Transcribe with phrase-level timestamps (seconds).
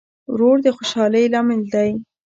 [0.33, 1.89] ورور د خوشحالۍ لامل دی.